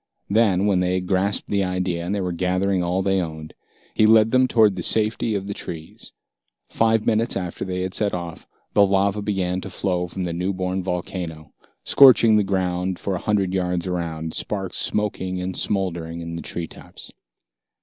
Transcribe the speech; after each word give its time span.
Then, 0.31 0.65
when 0.65 0.79
they 0.79 0.95
had 0.95 1.05
grasped 1.05 1.47
the 1.51 1.63
idea 1.63 2.03
and 2.03 2.19
were 2.19 2.31
gathering 2.31 2.81
all 2.81 3.03
they 3.03 3.21
owned, 3.21 3.53
he 3.93 4.07
led 4.07 4.31
them 4.31 4.47
toward 4.47 4.75
the 4.75 4.81
safety 4.81 5.35
of 5.35 5.45
the 5.45 5.53
trees. 5.53 6.11
Five 6.67 7.05
minutes 7.05 7.37
after 7.37 7.63
they 7.63 7.81
had 7.81 7.93
set 7.93 8.11
off, 8.11 8.47
the 8.73 8.83
lava 8.83 9.21
began 9.21 9.61
to 9.61 9.69
flow 9.69 10.07
from 10.07 10.23
the 10.23 10.33
new 10.33 10.53
born 10.53 10.81
volcano, 10.81 11.53
scorching 11.83 12.35
the 12.35 12.43
ground 12.43 12.97
for 12.97 13.13
a 13.13 13.19
hundred 13.19 13.53
yards 13.53 13.85
around, 13.85 14.33
sparks 14.33 14.77
smoking 14.77 15.39
and 15.39 15.55
smoldering 15.55 16.19
in 16.21 16.35
the 16.35 16.41
treetops. 16.41 17.11